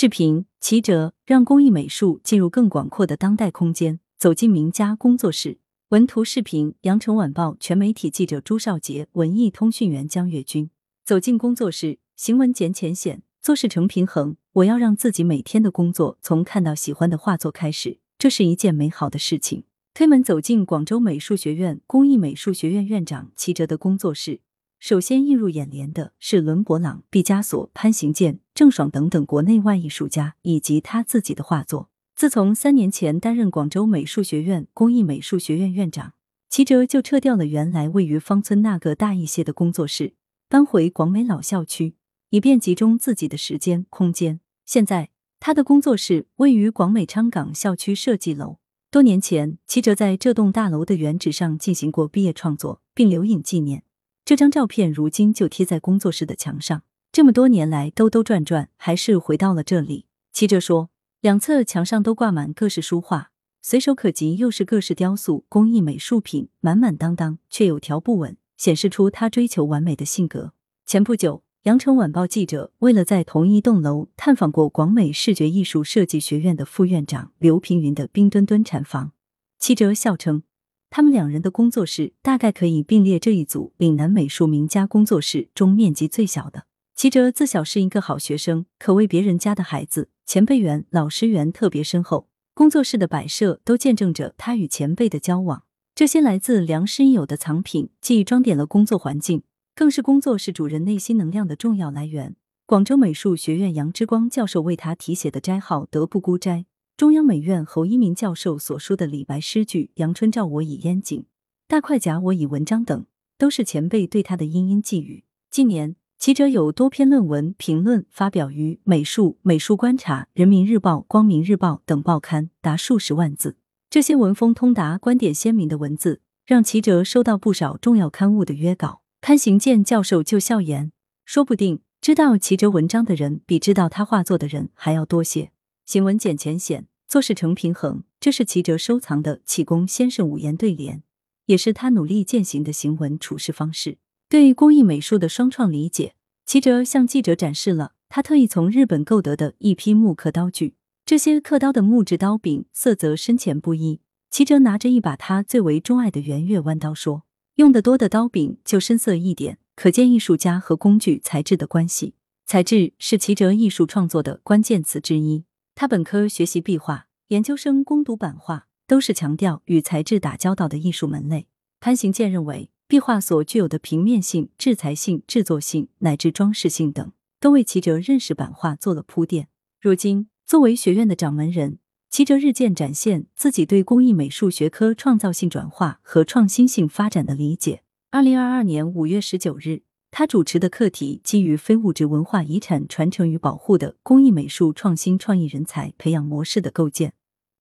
[0.00, 5.58] 视频齐哲让工艺美术进入更广阔的当代空间，走进名家工作室。
[5.88, 10.70] 文图视频：羊城晚报全媒体记者朱少杰，文艺通讯员江月军。
[11.04, 14.36] 走进工作室，行文简浅显，做事成平衡。
[14.52, 19.64] 我要让自己每天的工作从看到喜欢的画作开始，这是一件美好的事情。
[19.92, 24.38] 推门走进广州美术学院工艺美术学院院长齐哲的工作室。
[24.78, 31.90] 首先映入眼帘的是伦勃朗、毕加索、潘行健、郑爽等等国内外艺术家以及他自己的画作。
[32.14, 36.14] 自从三年前担任广州美术学院工艺美术学院院长，
[36.48, 40.14] 齐哲就撤掉了原来位于芳村那个大一些的工作室，
[40.48, 41.94] 搬回广美老校区，
[42.30, 44.40] 以便集中自己的时间空间。
[44.64, 45.10] 现在，
[45.40, 48.58] 他的工作室位于广美昌岗校区设计楼。
[48.90, 53.82] 多年前，齐哲在这栋大楼的原址上进行过毕业创作，并留影纪念。
[54.28, 56.82] 这张照片如今就贴在工作室的墙上。
[57.10, 60.04] 这么多年来兜兜转转，还是回到了这里。
[60.34, 60.90] 齐哲说，
[61.22, 63.30] 两侧墙上都挂满各式书画，
[63.62, 70.52] 随手可及又是各式雕塑、工艺美术品，满满当当，却有条不紊，显示出他追求完美的性格。
[70.84, 79.12] 前不久，羊城晚报记者为了在同一栋楼探访过广美视觉艺术设计学院的副院长刘平云的冰墩墩产房，
[79.58, 80.42] 齐哲笑称。
[80.90, 86.64] 他们两人的工作室大概可以并列这一组岭南美术名家工作室中面积最小的。
[86.94, 92.28] 齐哲自小是一个好学生，可谓别人家的孩子，前辈缘、老师缘特别深厚。
[92.54, 95.62] 工作室的摆设都见证着他与前辈的交往。
[95.94, 99.42] 这些来自良师益友的藏品，既装点了工作环境，
[99.76, 102.34] 更是工作室主人内心能量的重要来源。
[102.66, 106.66] 广州美术学院杨之光教授为他题写的斋号“德不孤斋”。
[106.98, 111.26] 中央美院侯一鸣教授所书的李白诗句“阳春照我以烟景，
[111.68, 113.06] 大块甲我以文章”等，
[113.38, 115.22] 都是前辈对他的殷殷寄语。
[115.48, 123.56] 近年，齐哲有多篇论文评论发表于《美术》《美术观察》《人民日报》《光明日报》等报刊，达数十万字。
[123.88, 129.02] 这些文风通达、观点鲜明的文字，让齐哲收到不少重要刊物的约稿。
[129.20, 130.90] 潘行健教授就笑言
[131.24, 135.52] ：“说不定知道齐哲文章的人，比知道他画作的人还要多些。”
[135.88, 141.02] 行文简浅显，做事成平衡，这是齐哲收藏的启功先生五言对联，
[141.46, 143.96] 也是他努力践行的行文处事方式。
[144.28, 150.74] 对工艺美术的双创理解，齐哲向记者展示了他特意从日本购得的一批木刻刀具。
[151.06, 154.02] 这些刻刀的木质刀柄色泽深浅不一。
[154.30, 157.22] 齐哲拿着一把他最为钟爱的圆月弯刀说
[157.56, 162.12] ：“用的多的刀柄就深色一点，可见艺术家和工具材质的关系。
[162.44, 165.44] 材质是齐哲艺术创作的关键词之一。”
[165.80, 171.46] 他本科学习壁画，研究生攻读版画，都是强调与材质打交道的艺术门类。
[171.78, 179.46] 潘行健认为，壁画所具有的平面性、制裁性、制作性乃至装饰性等，都为齐哲认识版画做了铺垫。
[179.80, 181.78] 如今，作为学院的掌门人，
[182.10, 187.84] 齐哲日渐展现自己对工艺美术学科创造性转化和创新性发展的理解。
[188.10, 189.82] 二零二二年五月十九日。
[190.10, 197.12] 他主持的课题基于非物质文化遗产传承与保护的工艺美术创新创意人才培养模式的构建，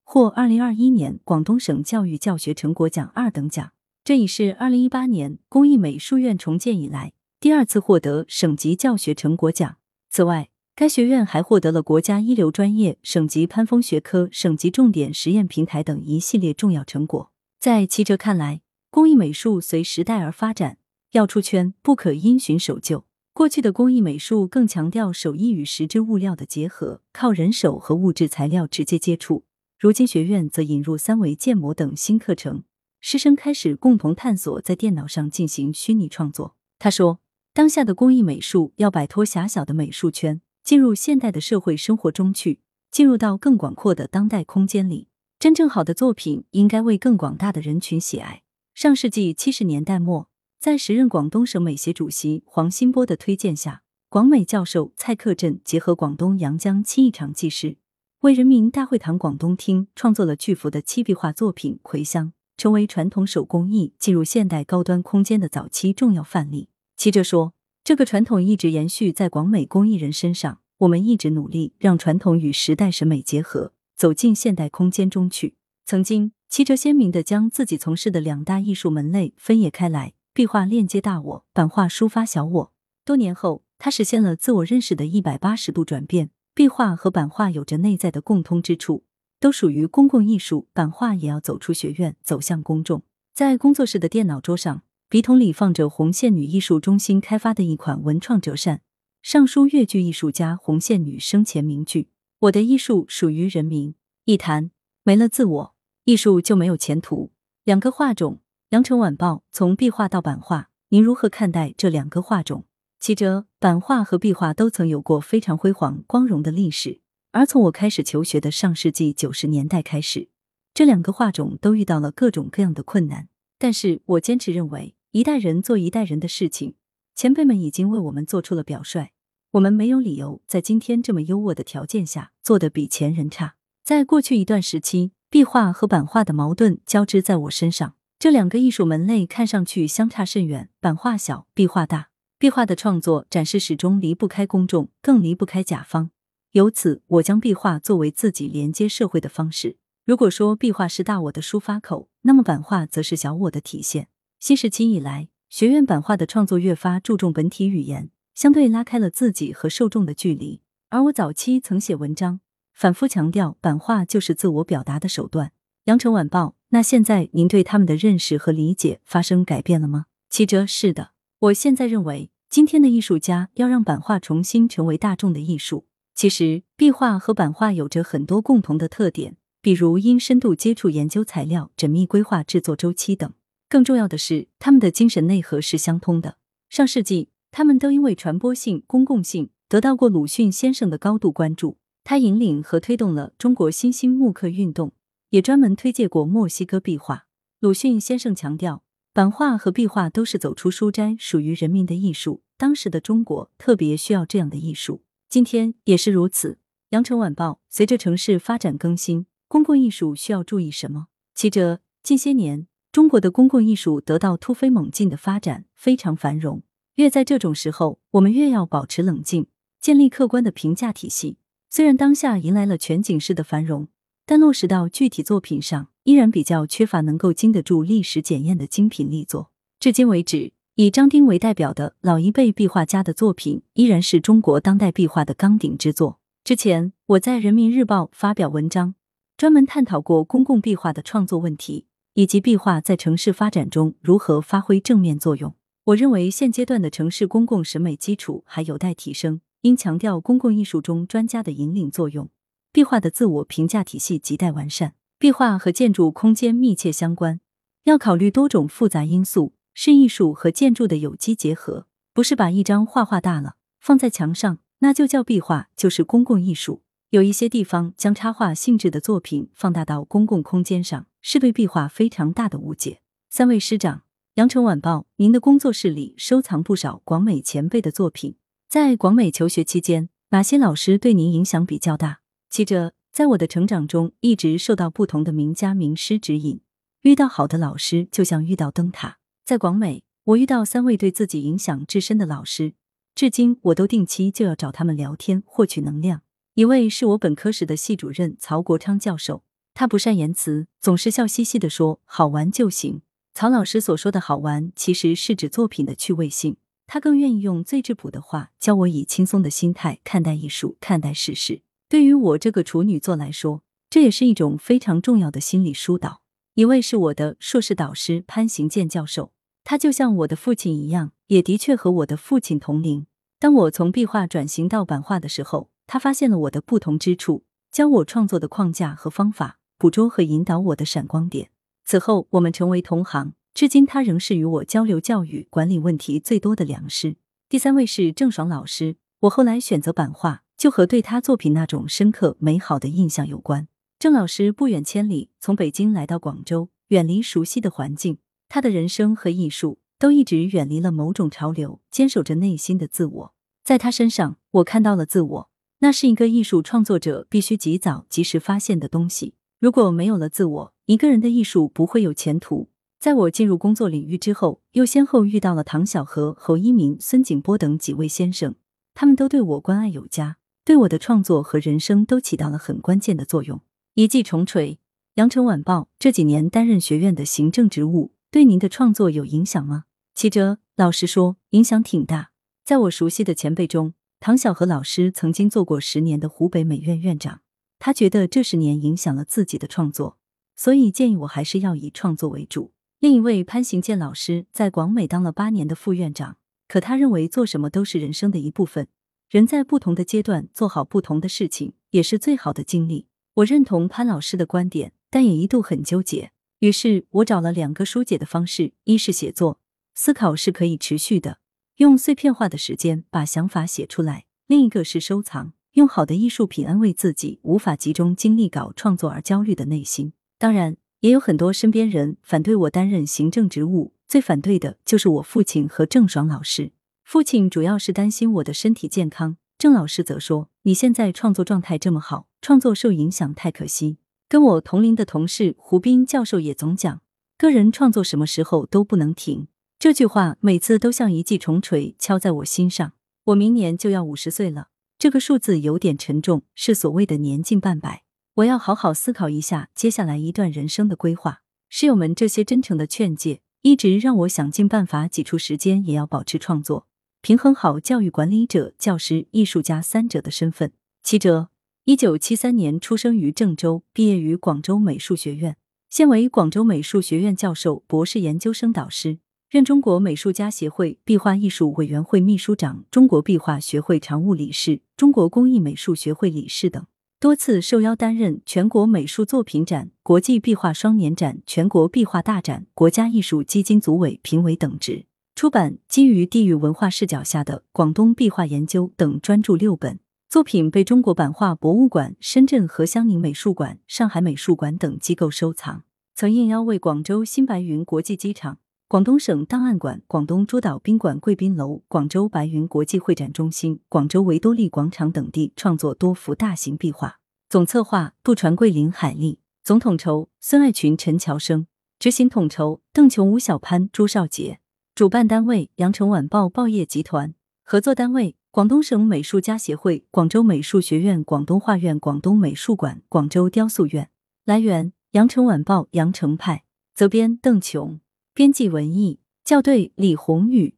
[0.04, 3.72] 获二零二一年广东省教育教学成果奖二等奖。
[4.04, 9.78] 这已是二零一八年工艺美术院重建以来第二次获得省级教学成果奖。
[10.10, 17.32] 此外，该学院还获得了国家一流专业、省级攀峰学科、省级重点实验平台等一系列重要成果。
[17.60, 20.78] 在齐哲看来，工艺美术随时代而发展。
[21.12, 23.06] 要出圈，不可因循守旧。
[23.34, 29.46] 过去的工艺美术更强调手艺与实质物料的结合，靠人手和物质材料直接接触。
[29.80, 32.64] 如今学院则引入三维建模等新课程，
[33.00, 36.56] 师生开始共同探索在电脑上进行虚拟创作。
[36.80, 37.20] 他说
[37.54, 45.10] ：“当下的工艺美术要摆脱狭小的美术圈，进入现代的社会生活中去，进入到更广阔的当代空间里。
[45.38, 48.42] 真正好的作品应该为更广大的人群喜爱。”
[48.74, 50.28] 上世纪七十年代末。
[50.60, 57.78] 在时任广东省美协主席黄新波的推荐下，广美教授蔡克振结合广东阳江漆艺厂技师，
[58.22, 62.28] 为人民大会堂广东厅创作了巨幅的漆壁画作品《葵香》，
[62.58, 66.70] 成为传统手工艺进入现代高端空间的早期重要范例。
[66.98, 67.54] 齐哲说
[67.86, 75.56] ：“这个传统一直延续在广美工艺人身上，我们一直努力让传统与时代审美结合，走进现代空间中去。”
[75.86, 80.14] 曾经，齐哲鲜明地将自己从事的两大艺术门类分野开来。
[80.38, 82.72] 壁画链接大我，版画抒发小我。
[83.04, 86.30] 多年后，他实现了自我认识的一百八十度转变。
[86.54, 89.04] 壁画和版画有着内在的共通之处，
[89.40, 90.68] 都属于公共艺术。
[90.74, 93.02] 版画也要走出学院，走向公众。
[93.34, 98.82] 在工作室的电脑桌上，笔筒里放着红线女艺术中心开发的一款文创折扇，
[99.24, 102.10] 上书粤剧艺术家红线女生前名句。
[102.42, 103.96] 我的艺术属于人民。
[104.26, 104.70] 一谈
[105.02, 107.32] 没了自我，艺术就没有前途。
[107.64, 108.38] 两个画种，
[108.72, 112.66] 羊城晚报从壁画到版画，您如何看待这两个画种？
[113.00, 117.00] 其者，版画和壁画都曾有过非常辉煌光荣的历史，
[117.32, 120.28] 而从我开始求学的上世纪九十年代开始，
[120.74, 123.30] 这两个画种都遇到了各种各样的困难。
[123.58, 126.76] 但是我坚持认为，一代人做一代人的事情，
[127.16, 129.12] 前辈们已经为我们做出了表率。
[129.52, 133.56] 我们没有理由在今天这么优渥的条件下做得比前人差。
[133.86, 142.10] 在过去一段时期，壁画和版画的矛盾交织在我身上，这两个艺术门类看上去相差甚远，版画小，壁画大。
[142.40, 146.10] 壁画的创作展示始终离不开公众，更离不开甲方。
[146.54, 149.78] 由此，我将壁画作为自己连接社会的方式。
[150.04, 154.08] 如果说壁画是大我的抒发口，那么版画则是小我的体现。
[154.40, 158.10] 新时期以来，学院版画的创作越发注重本体语言。
[158.34, 162.40] 相对拉开了自己和受众的距离，而我早期曾写文章，
[162.74, 165.52] 反复强调版画就是自我表达的手段。
[165.88, 170.08] 羊城晚报，那现在您对他们的认识和理解发生改变了吗？
[170.30, 175.86] 七哲是的，我现在认为，今天的艺术家要让版画重新成为大众的艺术。
[176.14, 183.32] 其实，壁画和版画有着很多共同的特点，比如因深度接触研究材料、缜密规划制作周期等。
[183.70, 186.36] 更重要的是，他们的精神内核是相通的。
[186.70, 187.30] 上世纪。
[187.50, 191.78] 他们都因为传播性、公共性得到过鲁迅先生的高度关注。
[192.04, 194.92] 他引领和推动了中国新兴木刻运动，
[195.30, 197.28] 也专门推介过墨西哥壁画。
[197.60, 198.84] 鲁迅先生强调，
[199.14, 202.44] 版画和壁画都是走出书斋、属于人民的艺术。
[202.58, 206.60] 当时的中国特别需要这样的艺术，今天也是如此。
[206.90, 211.08] 羊城晚报，随着城市发展更新，公共艺术需要注意什么？
[211.36, 216.64] 其者，近些年中国的公共艺术得到突飞猛进的发展，非常繁荣。
[216.96, 219.48] 越在这种时候，我们越要保持冷静，
[219.80, 221.38] 建立客观的评价体系。
[221.70, 223.90] 虽然当下迎来了全景式的繁荣，
[224.30, 229.52] 但落实到具体作品上，依然比较缺乏能够经得住历史检验的精品力作。
[229.80, 236.20] 至今为止，以张丁为代表的老一辈壁画家的作品，依然是中国当代壁画的纲鼎之作。
[236.44, 238.96] 之前我在人民日报发表文章，
[239.38, 245.56] 专门探讨过公共壁画的创作问题，以及壁画在城市发展中如何发挥正面作用。
[245.86, 252.30] 我认为现阶段的城市公共审美基础还有待提升，应强调公共艺术中专家的引领作用。
[252.78, 254.94] 壁画的自我评价体系亟待完善。
[255.18, 257.40] 壁画和建筑空间密切相关，
[257.86, 261.88] 要考虑多种复杂因素，是艺术和建筑的有机结合。
[262.14, 266.84] 不是把一张画画大了放在墙上，那就叫壁画，就是公共艺术。
[267.10, 273.00] 有一些地方将插画性质的作品放大到公共空间上，是对壁画非常大的误解。
[273.28, 274.04] 三位师长。
[274.36, 278.36] 羊城晚报，您的工作室里收藏不少广美前辈的作品。
[278.70, 282.20] 在广美求学期间，哪些老师对您影响比较大？
[282.50, 286.62] 记者，在我的成长中，一直受到不同的名家名师指引。
[287.02, 289.20] 遇到好的老师，就像遇到灯塔。
[289.46, 292.74] 在广美，我遇到三位对自己影响至深的老师，
[293.14, 296.22] 至今我都定期就要找他们聊天，获取能量。
[296.56, 299.44] 一位是我本科时的系主任曹国昌教授，
[299.74, 303.02] 他不善言辞，总是笑嘻嘻的说：“好玩就行。”
[303.36, 306.58] 曹老师所说的好玩，其实是指作品的趣味性。
[306.88, 311.62] 他更愿意用最质朴的话教我以轻松的心态看待艺术、看待世事。
[311.90, 316.22] 对于我这个处女座来说，这也是一种非常重要的心理疏导。
[316.56, 319.32] 一位是我的硕士导师潘行健教授，
[319.64, 323.06] 他就像我的父亲一样，也的确和我的父亲同龄。
[323.40, 331.52] 当我从壁画转型到版画的时候，他发现了我的不同之处，教我创作的框架和方法，捕捉和引导我的闪光点。
[331.86, 337.16] 此后，我们成为同行，至今他仍是与我交流教育管理问题最多的良师。
[337.48, 343.68] 第三位是郑爽老师，我后来选择版画，就和对他作品那种深刻美好的印象有关。
[344.00, 348.18] 郑老师不远千里从北京来到广州，远离熟悉的环境，
[348.50, 353.34] 他的人生和艺术都一直远离了某种潮流，坚守着内心的自我。
[353.64, 355.50] 在他身上，我看到了自我，
[355.80, 359.36] 那是一个艺术创作者必须及早及时发现的东西。
[359.60, 362.70] 如果没有了自我，一个人的艺术不会有前途。
[363.00, 368.56] 在我进入工作领域之后，又先后遇到了唐小荷、侯一鸣、孙景波等几位先生，
[368.94, 370.38] 他们都对我关爱有加，
[370.68, 373.62] 对我的创作和人生都起到了很关键的作用。
[373.94, 374.80] 一记重锤，
[375.14, 379.86] 羊城晚报这几年担任学院的行政职务，对您的创作有影响吗？
[380.14, 382.32] 齐哲老实说，影响挺大。
[382.66, 387.40] 在我熟悉的前辈中，唐小荷老师曾经做过十年的湖北美院院长，
[387.80, 390.18] 他觉得这十年影响了自己的创作。
[390.58, 392.74] 所以建议我还是要以创作为主。
[393.00, 396.36] 另一位潘行健老师在广美当了八年的副院长，
[396.68, 398.90] 可他认为做什么都是人生的一部分，
[399.30, 403.08] 人在不同的阶段做好不同的事情，也是最好的经历。
[403.36, 406.32] 我认同潘老师的观点，但也一度很纠结。
[406.60, 409.60] 于是我找了两个疏解的方式：一是写作，
[409.94, 411.40] 思考是可以持续的，
[411.76, 420.14] 用碎片化的时间把想法写出来；另一个是收藏，用好的艺术品安慰自己无法集中精力搞创作而焦虑的内心。
[420.38, 423.94] 当然，也有很多身边人反对我担任行政职务。
[424.08, 426.72] 最反对的就是我父亲和郑爽老师。
[427.08, 437.02] 父亲主要是担心我的身体健康，郑老师则说：“你现在创作状态这么好，创作受影响太可惜。”跟我同龄的同事胡斌教授也总讲
[437.40, 439.48] ：“个人创作什么时候都不能停。”
[439.80, 442.92] 这句话每次都像一记重锤敲在我心上。
[443.28, 444.68] 我明年就要五十岁了，
[445.00, 448.04] 这个数字有点沉重，是所谓的年近半百。
[448.34, 451.44] 我要好好思考一下接下来一段人生的规划。
[451.70, 453.40] 室友们这些真诚的劝诫。
[453.64, 456.88] 一直让我想尽办法挤出时间，也要保持创作，
[457.22, 460.72] 平衡好教育管理者、教师、艺术家三者的身份。
[461.04, 461.50] 七哲，
[461.84, 465.58] 一九七三年出生于郑州，毕业于广州美术学院，
[465.90, 469.20] 现为广州美术学院教授、博士研究生导师，
[469.50, 476.86] 任中国美术家协会壁画艺术委员会秘书长、中国壁画学会常务理事、中国工艺美术学会理事等。
[477.20, 485.07] 多次受邀担任全国美术作品展、国际壁画双年展、全国壁画大展、国家艺术基金组委评委等职，
[485.38, 495.84] 出版《基于地域文化视角下的广东壁画研究》等专著六本，作品被中国版画博物馆、深圳和香宁美术馆、上海美术馆等机构收藏。
[496.16, 498.58] 曾应邀为广州新白云国际机场。
[498.88, 507.20] 广东省档案馆、广东诸岛宾馆贵宾楼、广州白云国际会展中心、广州维多利广场等地创作多幅大型壁画。
[507.48, 511.68] 总策划杜传桂、林海丽，总统筹孙爱群、陈乔生，
[512.00, 514.58] 执行统筹邓琼、吴小潘、朱少杰。
[514.98, 524.10] 主办单位羊城晚报报业集团，合作单位广东省美术家协会、广州美术学院、广东画院、广东美术馆、广州雕塑院。
[524.44, 526.64] 来源：羊城晚报羊城派，
[526.96, 528.00] 责编邓琼。
[528.34, 530.77] 编辑文艺校对李红宇。